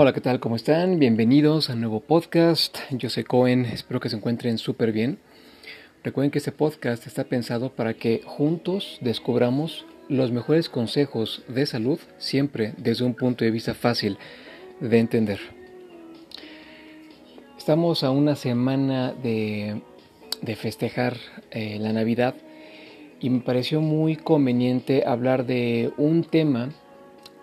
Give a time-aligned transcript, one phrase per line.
[0.00, 0.38] Hola, ¿qué tal?
[0.38, 1.00] ¿Cómo están?
[1.00, 2.78] Bienvenidos a un nuevo podcast.
[2.92, 5.18] Yo soy Cohen, espero que se encuentren súper bien.
[6.04, 11.98] Recuerden que este podcast está pensado para que juntos descubramos los mejores consejos de salud,
[12.16, 14.18] siempre desde un punto de vista fácil
[14.78, 15.40] de entender.
[17.58, 19.82] Estamos a una semana de,
[20.54, 21.16] festejar
[21.50, 22.36] eh, la Navidad
[23.18, 26.68] y me pareció muy conveniente hablar de un tema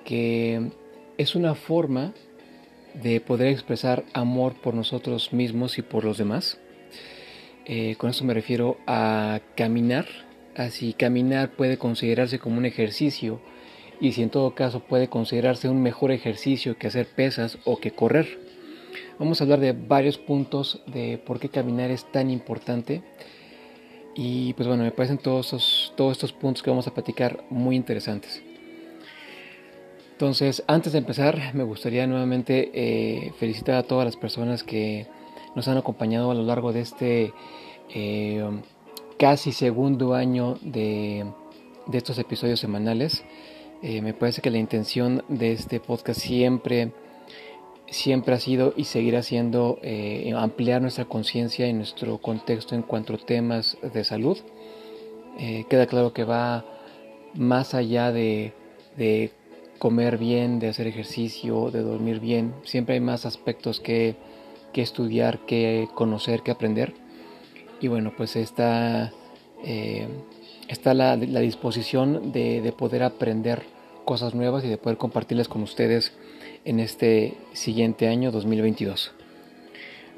[0.06, 0.72] que
[1.18, 2.14] es una forma
[3.02, 6.58] de poder expresar amor por nosotros mismos y por los demás.
[7.66, 10.06] Eh, con esto me refiero a caminar.
[10.56, 13.42] Así caminar puede considerarse como un ejercicio
[14.00, 17.92] y si en todo caso puede considerarse un mejor ejercicio que hacer pesas o que
[17.92, 18.40] correr.
[19.20, 23.02] Vamos a hablar de varios puntos de por qué caminar es tan importante.
[24.16, 27.76] Y pues bueno, me parecen todos estos, todos estos puntos que vamos a platicar muy
[27.76, 28.42] interesantes.
[30.16, 35.08] Entonces, antes de empezar, me gustaría nuevamente eh, felicitar a todas las personas que
[35.56, 37.34] nos han acompañado a lo largo de este
[37.94, 38.42] eh,
[39.20, 41.26] casi segundo año de,
[41.92, 43.26] estos episodios semanales.
[43.84, 46.94] Eh, me parece que la intención de este podcast siempre,
[47.90, 49.80] siempre ha sido y seguirá siendo
[50.38, 54.38] ampliar nuestra conciencia y nuestro contexto en cuanto a temas de salud.
[55.70, 56.64] queda claro que va
[57.34, 58.54] más allá de,
[58.96, 59.34] de
[59.80, 62.54] comer bien, de hacer ejercicio, de dormir bien.
[62.64, 64.16] Siempre hay más aspectos que,
[64.74, 66.94] estudiar, que conocer, que aprender.
[67.80, 69.14] Y bueno, pues está,
[69.64, 70.08] eh,
[70.68, 73.64] está la, disposición de, poder aprender
[74.06, 76.14] cosas nuevas y de poder compartirlas con ustedes
[76.64, 79.12] en este siguiente año 2022.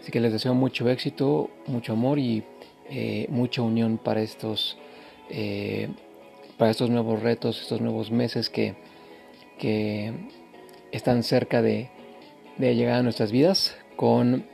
[0.01, 2.43] Así que les deseo mucho éxito, mucho amor y
[2.89, 4.77] eh, mucha unión para estos,
[5.29, 5.89] eh,
[6.57, 8.75] para estos nuevos retos, estos nuevos meses que,
[9.57, 10.13] que
[10.91, 11.89] están cerca de,
[12.57, 14.45] llegar a nuestras vidas con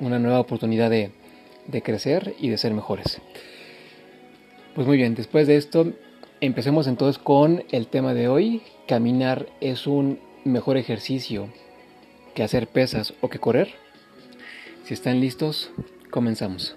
[0.00, 1.12] una nueva oportunidad de,
[1.82, 3.20] crecer y de ser mejores.
[4.74, 5.92] Pues muy bien, después de esto,
[6.40, 8.62] empecemos entonces con el tema de hoy.
[8.86, 11.48] Caminar es un mejor ejercicio
[12.34, 13.68] que hacer pesas o que correr.
[14.84, 15.70] Si están listos,
[16.10, 16.76] comenzamos.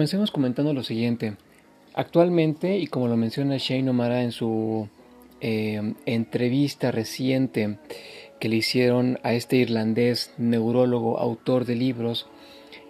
[0.00, 1.34] Comencemos comentando lo siguiente.
[1.92, 4.88] Actualmente, y como lo menciona Shane O'Mara en su
[5.42, 7.76] eh, entrevista reciente
[8.40, 12.28] que le hicieron a este irlandés neurólogo, autor de libros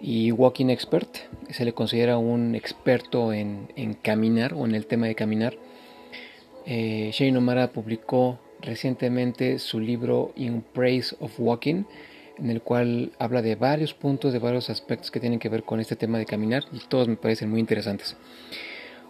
[0.01, 1.17] y walking expert,
[1.49, 3.67] se le considera un experto en,
[4.01, 5.57] caminar o en el tema de caminar.
[6.65, 11.83] Eh, Shane O'Mara publicó recientemente su libro In Praise of Walking,
[12.41, 15.79] en el cual habla de varios puntos, de varios aspectos que tienen que ver con
[15.79, 18.17] este tema de caminar y todos me parecen muy interesantes.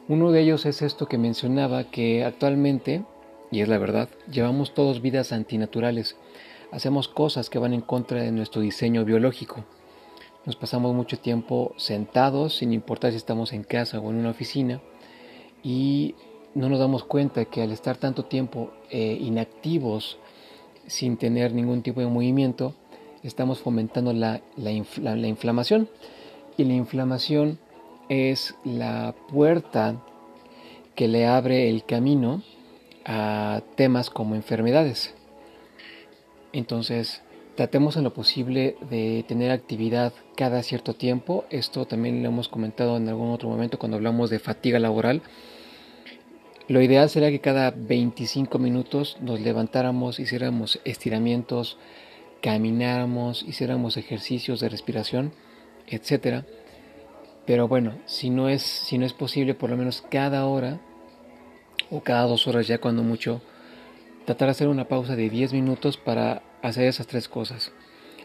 [0.07, 3.05] Uno de ellos es esto que mencionaba que actualmente,
[3.49, 6.17] y es la verdad, llevamos todos vidas antinaturales.
[6.71, 9.63] Hacemos cosas que van en contra de nuestro diseño biológico.
[10.45, 14.81] Nos pasamos mucho tiempo sentados, sin importar si estamos en casa o en una oficina,
[15.63, 16.15] y
[16.55, 20.17] no nos damos cuenta que al estar tanto tiempo eh, inactivos,
[20.87, 22.73] sin tener ningún tipo de movimiento,
[23.23, 24.41] estamos fomentando la,
[25.27, 25.89] inflamación.
[26.57, 27.59] Y la inflamación
[28.09, 30.01] es la puerta
[30.95, 32.43] que le abre el camino
[33.05, 35.13] a temas como enfermedades.
[36.53, 37.21] Entonces,
[37.55, 41.45] tratemos en lo posible de tener actividad cada cierto tiempo.
[41.49, 45.21] Esto también lo hemos comentado en algún otro momento cuando hablamos de fatiga laboral.
[46.67, 51.77] Lo ideal sería que cada 25 minutos nos levantáramos, hiciéramos estiramientos,
[52.41, 55.33] camináramos, hiciéramos ejercicios de respiración,
[55.87, 56.45] etcétera.
[57.45, 60.79] Pero bueno, si no es si no es posible, por lo menos cada hora
[61.89, 63.41] o cada dos horas ya cuando mucho,
[64.25, 67.71] tratar de hacer una pausa de 10 minutos para hacer esas tres cosas: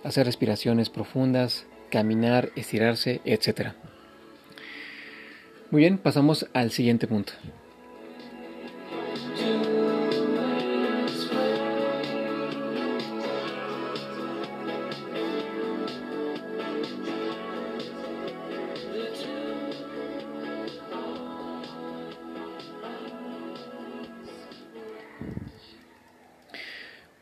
[0.04, 3.76] hacer respiraciones profundas, caminar, estirarse, etcétera.
[5.70, 7.32] Muy bien, pasamos al siguiente punto.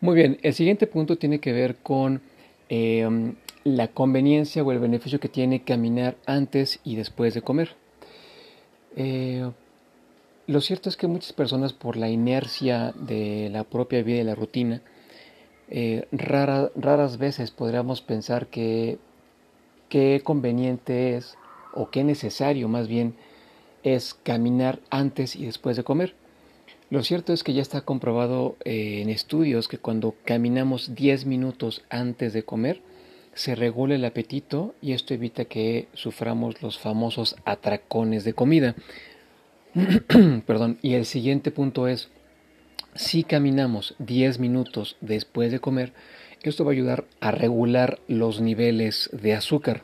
[0.04, 2.20] Muy bien, el siguiente punto tiene que ver con
[2.68, 7.70] em, la conveniencia o el beneficio que tiene caminar antes y después de comer.
[8.96, 9.50] Eh,
[10.46, 14.34] lo cierto es que muchas personas por la inercia de la propia vida y la
[14.34, 14.82] rutina,
[15.70, 18.98] eh, raras veces podríamos pensar que
[19.88, 21.38] qué conveniente es
[21.72, 23.14] o qué necesario más bien
[23.82, 26.14] es caminar antes y después de comer.
[26.94, 31.82] Lo cierto es que ya está comprobado eh, en estudios que cuando caminamos 10 minutos
[31.90, 32.82] antes de comer,
[33.32, 38.76] se regula el apetito y esto evita que suframos los famosos atracones de comida.
[40.46, 42.10] Perdón, y el siguiente punto es,
[42.94, 45.92] si caminamos 10 minutos después de comer,
[46.44, 49.82] esto va a ayudar a regular los niveles de azúcar.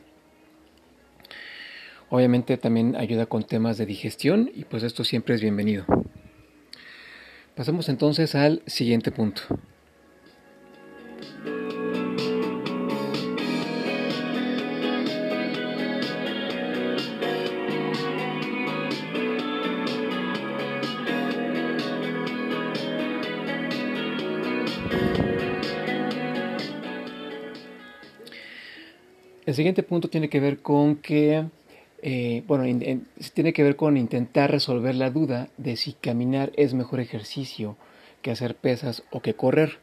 [2.09, 5.85] Obviamente también ayuda con temas de digestión y pues esto siempre es bienvenido.
[7.61, 9.43] Pasamos entonces al siguiente punto.
[29.45, 31.45] El siguiente punto tiene que ver con que
[32.01, 32.63] eh, bueno,
[33.33, 37.77] tiene que ver con intentar resolver la duda de si caminar es mejor ejercicio
[38.21, 39.79] que hacer pesas o que correr.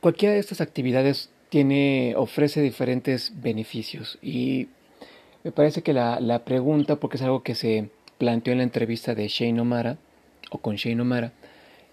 [0.00, 4.68] Cualquiera de estas actividades tiene, ofrece diferentes beneficios y
[5.42, 9.14] me parece que la, la pregunta, porque es algo que se planteó en la entrevista
[9.14, 9.98] de Shane O'Mara
[10.50, 11.32] o con Shane O'Mara,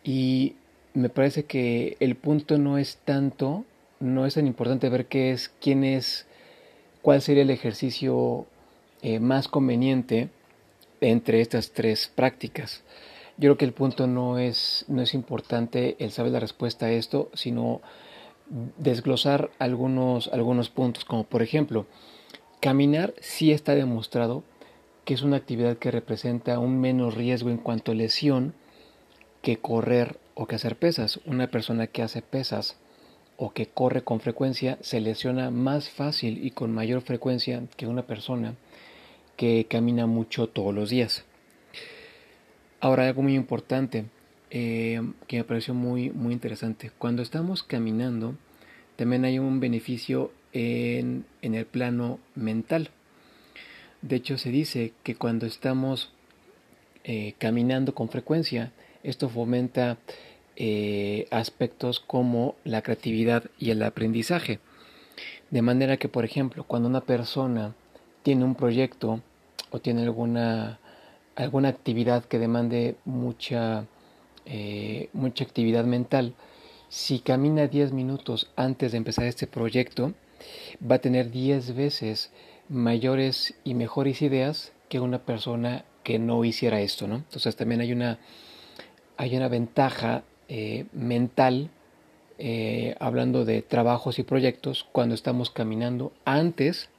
[0.03, 0.55] y
[0.93, 3.65] me parece que el punto no es tanto,
[3.99, 6.27] no es tan importante ver qué es, quién es
[7.05, 8.47] cuál sería el ejercicio
[9.03, 10.29] eh, más conveniente
[11.01, 12.81] entre estas tres prácticas.
[13.37, 16.91] Yo creo que el punto no es, no es importante el saber la respuesta a
[16.91, 17.81] esto, sino
[18.79, 21.85] desglosar algunos, algunos puntos, como por ejemplo,
[22.59, 24.43] caminar sí está demostrado
[25.03, 28.55] que es una actividad que representa un menos riesgo en cuanto a lesión
[29.43, 31.19] que correr o que hacer pesas.
[31.27, 32.77] Una persona que hace pesas
[33.37, 38.03] o que corre con frecuencia se lesiona más fácil y con mayor frecuencia que una
[38.03, 38.55] persona
[39.35, 41.25] que camina mucho todos los días.
[42.79, 44.05] Ahora algo muy importante
[44.51, 46.91] eh, que me pareció muy, muy interesante.
[46.97, 48.35] Cuando estamos caminando
[48.95, 52.91] también hay un beneficio en, el plano mental.
[54.01, 56.13] De hecho se dice que cuando estamos
[57.03, 58.71] eh, caminando con frecuencia
[59.03, 59.97] esto fomenta
[60.57, 64.59] eh, aspectos como la creatividad y el aprendizaje.
[65.51, 67.75] De manera que, por ejemplo, cuando una persona
[68.23, 69.21] tiene un proyecto
[69.71, 70.79] o tiene alguna,
[71.35, 73.85] alguna actividad que demande mucha,
[74.45, 76.33] eh, mucha actividad mental,
[76.89, 80.13] si camina 10 minutos antes de empezar este proyecto,
[80.79, 82.31] va a tener 10 veces
[82.69, 87.15] mayores y mejores ideas que una persona que no hiciera esto, ¿no?
[87.15, 88.19] Entonces también hay una,
[89.17, 91.69] hay una ventaja eh, mental,
[92.37, 96.89] eh, hablando de trabajos y proyectos, cuando estamos caminando antes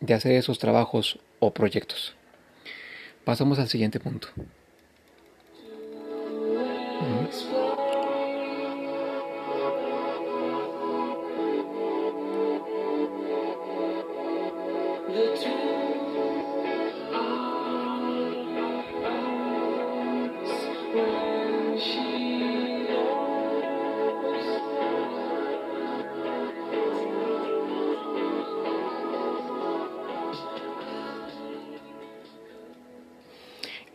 [0.00, 2.14] de hacer esos trabajos o proyectos.
[3.24, 4.28] Pasamos al siguiente punto.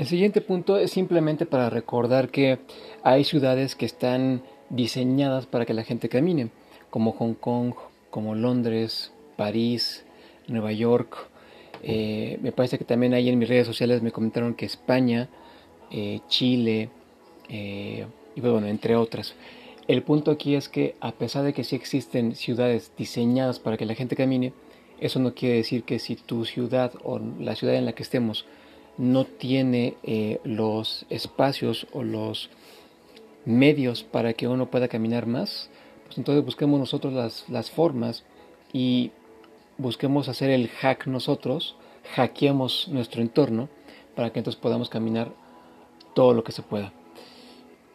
[0.04, 2.60] El siguiente punto es simplemente para recordar que
[3.04, 6.50] hay ciudades que están diseñadas para que la gente camine,
[6.90, 7.74] como Hong Kong,
[8.10, 10.04] como Londres, París,
[10.50, 11.16] Nueva York.
[11.84, 15.30] Eh, me parece que también ahí en mis redes sociales me comentaron que España,
[15.90, 16.90] eh, Chile,
[17.48, 18.06] eh,
[18.36, 19.36] y bueno, entre otras.
[19.88, 23.86] El punto aquí es que a pesar de que sí existen ciudades diseñadas para que
[23.86, 24.52] la gente camine,
[25.00, 28.46] eso no quiere decir que si tu ciudad o la ciudad en la que estemos
[28.98, 32.50] no tiene eh, los espacios o los
[33.46, 35.70] medios para que uno pueda caminar más,
[36.06, 38.24] pues entonces busquemos nosotros las, las formas
[38.72, 39.12] y
[39.78, 41.76] busquemos hacer el hack nosotros,
[42.16, 43.70] hackeemos nuestro entorno
[44.16, 45.32] para que entonces podamos caminar
[46.14, 46.94] todo lo que se pueda.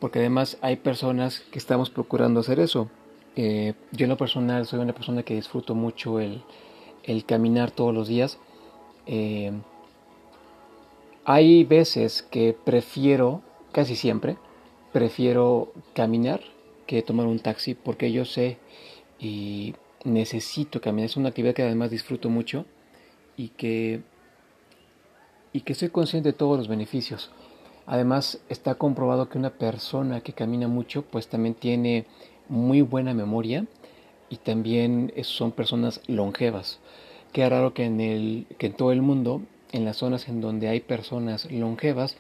[0.01, 2.89] Porque además hay personas que estamos procurando hacer eso.
[3.37, 6.43] Eh, yo en lo personal soy una persona que disfruto mucho el,
[7.05, 8.39] el caminar todos los días.
[9.07, 9.53] Eh,
[11.31, 13.43] hay veces que prefiero,
[13.73, 14.39] casi siempre,
[14.95, 16.41] prefiero caminar
[16.87, 18.57] que tomar un taxi porque yo sé
[19.19, 21.11] y necesito caminar.
[21.11, 22.65] Es una actividad que además disfruto mucho
[23.37, 24.01] y que,
[25.53, 27.31] y que soy consciente de todos los beneficios.
[27.85, 32.07] Además está comprobado que una persona que camina mucho pues también tiene
[32.49, 33.67] muy buena memoria
[34.31, 36.81] y también son personas longevas.
[37.35, 40.69] Qué raro que en, el, que en todo el mundo, en las zonas en donde
[40.69, 42.17] hay personas longevas,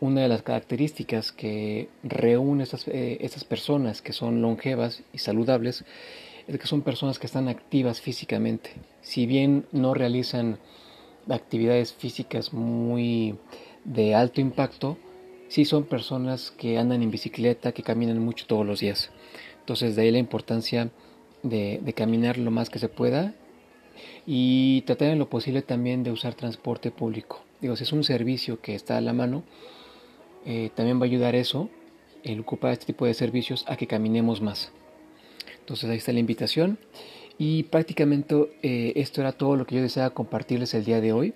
[0.00, 5.84] una de las características que reúne estas, eh, estas personas que son longevas y saludables
[6.46, 8.70] es que son personas que están activas físicamente.
[9.02, 10.58] Si bien no realizan
[11.28, 13.36] actividades físicas muy
[13.84, 14.96] de alto impacto,
[15.48, 19.10] sí son personas que andan en bicicleta, que caminan mucho todos los días.
[19.60, 20.90] Entonces de ahí la importancia
[21.42, 23.34] de, de caminar lo más que se pueda
[24.26, 27.42] y tratar en lo posible también de usar transporte público.
[27.60, 29.42] Digo, si es un servicio que está a la mano,
[30.46, 31.68] eh, también va a ayudar eso,
[32.22, 34.72] el ocupar este tipo de servicios, a que caminemos más.
[35.60, 36.78] Entonces ahí está la invitación.
[37.38, 41.34] Y prácticamente eh, esto era todo lo que yo deseaba compartirles el día de hoy.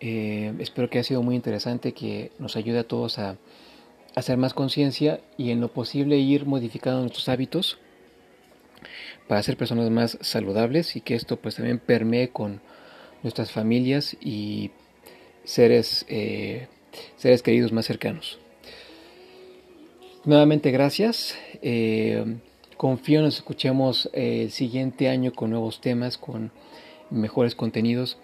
[0.00, 3.36] Eh, espero que haya sido muy interesante, que nos ayude a todos a, a
[4.14, 7.78] hacer más conciencia y en lo posible ir modificando nuestros hábitos
[9.28, 12.60] para ser personas más saludables y que esto pues también permee con
[13.22, 14.70] nuestras familias y
[15.44, 16.06] seres
[17.16, 18.38] seres queridos más cercanos.
[20.24, 21.36] Nuevamente gracias.
[21.62, 22.38] Eh,
[22.76, 26.50] confío nos escuchemos eh, el siguiente año con nuevos temas, con
[27.10, 28.18] mejores contenidos.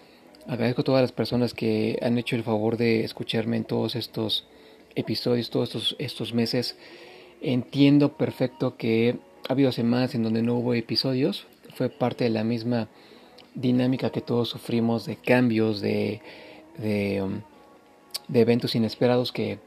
[0.47, 4.45] Agradezco a todas las personas que han hecho el favor de escucharme en todos estos
[4.95, 6.75] episodios, todos estos, estos meses.
[7.41, 9.17] Entiendo perfecto que
[9.47, 11.47] ha habido semanas en donde no hubo episodios.
[11.75, 12.89] Fue parte de la misma
[13.55, 16.21] dinámica que todos sufrimos de cambios, de,
[16.77, 17.41] de um,
[18.33, 19.59] eventos inesperados que,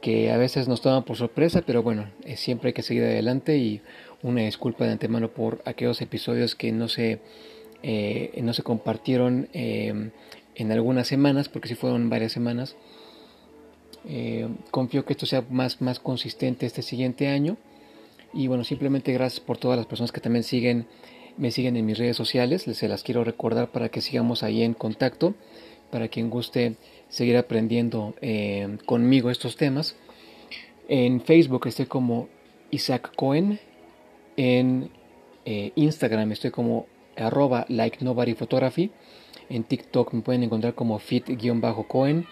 [0.00, 3.56] que a veces nos toman por sorpresa, pero bueno, eh, siempre hay que seguir adelante
[3.56, 3.80] y
[4.22, 7.20] una disculpa de antemano por aquellos episodios que no se,
[7.82, 10.10] eh, no se compartieron em,
[10.54, 12.76] en algunas semanas, porque si fueron varias semanas.
[14.08, 17.56] Eh, confío que esto sea más, más consistente este siguiente año.
[18.32, 20.86] Y bueno, simplemente gracias por todas las personas que también siguen,
[21.36, 22.66] me siguen en mis redes sociales.
[22.66, 25.34] Les se las quiero recordar para que sigamos ahí en contacto.
[25.90, 26.76] Para quien guste
[27.08, 29.96] seguir aprendiendo eh, conmigo estos temas.
[30.88, 32.28] En Facebook estoy como
[32.70, 33.60] Isaac Cohen.
[34.36, 34.90] En
[35.44, 38.90] eh, Instagram estoy como arroba like nobody photography.
[39.48, 42.26] En TikTok me pueden encontrar como fit-cohen.